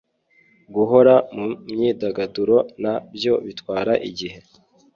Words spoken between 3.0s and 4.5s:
byo bitwara igihe